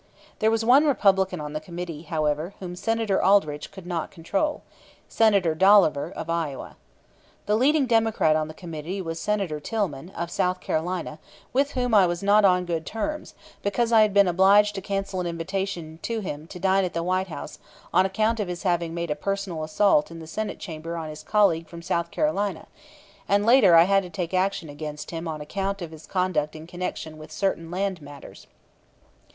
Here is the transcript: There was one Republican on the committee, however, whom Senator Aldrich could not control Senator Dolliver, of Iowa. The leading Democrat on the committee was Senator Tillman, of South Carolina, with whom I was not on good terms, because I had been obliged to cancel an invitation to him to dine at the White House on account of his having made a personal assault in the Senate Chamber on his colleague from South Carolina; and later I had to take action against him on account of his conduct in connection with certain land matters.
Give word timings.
There 0.39 0.49
was 0.49 0.65
one 0.65 0.87
Republican 0.87 1.39
on 1.39 1.53
the 1.53 1.59
committee, 1.59 2.01
however, 2.01 2.55
whom 2.59 2.75
Senator 2.75 3.21
Aldrich 3.23 3.71
could 3.71 3.85
not 3.85 4.09
control 4.09 4.63
Senator 5.07 5.53
Dolliver, 5.53 6.09
of 6.11 6.27
Iowa. 6.27 6.75
The 7.45 7.55
leading 7.55 7.85
Democrat 7.85 8.35
on 8.35 8.47
the 8.47 8.55
committee 8.55 8.99
was 8.99 9.19
Senator 9.19 9.59
Tillman, 9.59 10.09
of 10.17 10.31
South 10.31 10.59
Carolina, 10.59 11.19
with 11.53 11.73
whom 11.73 11.93
I 11.93 12.07
was 12.07 12.23
not 12.23 12.43
on 12.43 12.65
good 12.65 12.83
terms, 12.83 13.35
because 13.61 13.91
I 13.91 14.01
had 14.01 14.11
been 14.11 14.27
obliged 14.27 14.73
to 14.73 14.81
cancel 14.81 15.21
an 15.21 15.27
invitation 15.27 15.99
to 16.01 16.19
him 16.21 16.47
to 16.47 16.57
dine 16.57 16.83
at 16.83 16.95
the 16.95 17.03
White 17.03 17.27
House 17.27 17.59
on 17.93 18.03
account 18.03 18.39
of 18.39 18.47
his 18.47 18.63
having 18.63 18.95
made 18.95 19.11
a 19.11 19.15
personal 19.15 19.63
assault 19.63 20.09
in 20.09 20.17
the 20.17 20.25
Senate 20.25 20.57
Chamber 20.57 20.97
on 20.97 21.09
his 21.09 21.21
colleague 21.21 21.67
from 21.67 21.83
South 21.83 22.09
Carolina; 22.09 22.65
and 23.29 23.45
later 23.45 23.75
I 23.75 23.83
had 23.83 24.01
to 24.01 24.09
take 24.09 24.33
action 24.33 24.67
against 24.67 25.11
him 25.11 25.27
on 25.27 25.41
account 25.41 25.79
of 25.79 25.91
his 25.91 26.07
conduct 26.07 26.55
in 26.55 26.65
connection 26.65 27.19
with 27.19 27.31
certain 27.31 27.69
land 27.69 28.01
matters. 28.01 28.47